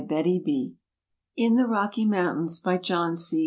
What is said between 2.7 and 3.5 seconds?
JOHN C.